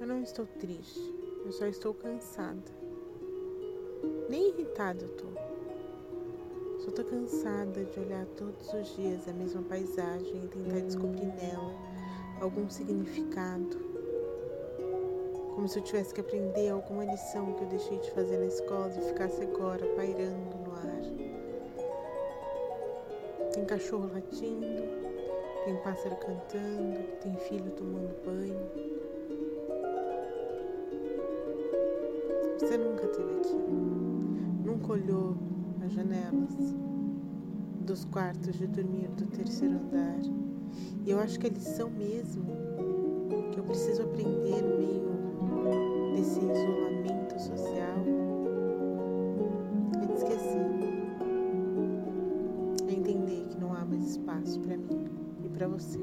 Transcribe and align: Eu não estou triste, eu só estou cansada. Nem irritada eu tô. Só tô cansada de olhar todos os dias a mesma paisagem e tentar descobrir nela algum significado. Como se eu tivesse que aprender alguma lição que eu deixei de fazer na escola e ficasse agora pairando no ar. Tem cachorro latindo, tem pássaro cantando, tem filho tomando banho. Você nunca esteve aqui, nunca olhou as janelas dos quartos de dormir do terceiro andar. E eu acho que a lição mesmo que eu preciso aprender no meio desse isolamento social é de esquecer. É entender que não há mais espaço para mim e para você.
Eu 0.00 0.06
não 0.06 0.22
estou 0.22 0.46
triste, 0.58 1.14
eu 1.44 1.52
só 1.52 1.66
estou 1.66 1.92
cansada. 1.92 2.72
Nem 4.30 4.48
irritada 4.48 5.04
eu 5.04 5.10
tô. 5.10 5.26
Só 6.78 6.90
tô 6.90 7.04
cansada 7.04 7.84
de 7.84 8.00
olhar 8.00 8.24
todos 8.28 8.72
os 8.72 8.96
dias 8.96 9.28
a 9.28 9.32
mesma 9.34 9.60
paisagem 9.60 10.42
e 10.42 10.48
tentar 10.48 10.80
descobrir 10.80 11.26
nela 11.26 11.74
algum 12.40 12.66
significado. 12.70 13.76
Como 15.54 15.68
se 15.68 15.78
eu 15.78 15.82
tivesse 15.82 16.14
que 16.14 16.22
aprender 16.22 16.70
alguma 16.70 17.04
lição 17.04 17.52
que 17.52 17.64
eu 17.64 17.68
deixei 17.68 17.98
de 17.98 18.10
fazer 18.12 18.38
na 18.38 18.46
escola 18.46 18.90
e 18.96 19.02
ficasse 19.02 19.42
agora 19.42 19.84
pairando 19.96 20.56
no 20.64 20.72
ar. 20.72 21.02
Tem 23.52 23.66
cachorro 23.66 24.10
latindo, 24.14 24.82
tem 25.66 25.76
pássaro 25.82 26.16
cantando, 26.16 27.02
tem 27.20 27.36
filho 27.36 27.70
tomando 27.72 28.24
banho. 28.24 28.99
Você 32.60 32.76
nunca 32.76 33.06
esteve 33.06 33.36
aqui, 33.38 33.56
nunca 34.66 34.92
olhou 34.92 35.34
as 35.82 35.92
janelas 35.94 36.74
dos 37.86 38.04
quartos 38.04 38.54
de 38.58 38.66
dormir 38.66 39.08
do 39.16 39.24
terceiro 39.28 39.76
andar. 39.76 40.20
E 41.06 41.10
eu 41.10 41.18
acho 41.20 41.40
que 41.40 41.46
a 41.46 41.50
lição 41.50 41.88
mesmo 41.88 42.44
que 43.50 43.58
eu 43.58 43.64
preciso 43.64 44.02
aprender 44.02 44.60
no 44.62 44.76
meio 44.76 46.12
desse 46.14 46.38
isolamento 46.38 47.40
social 47.40 48.04
é 50.02 50.06
de 50.06 50.12
esquecer. 50.12 50.66
É 52.88 52.92
entender 52.92 53.46
que 53.48 53.58
não 53.58 53.72
há 53.72 53.86
mais 53.86 54.04
espaço 54.04 54.60
para 54.60 54.76
mim 54.76 55.08
e 55.42 55.48
para 55.48 55.66
você. 55.66 55.98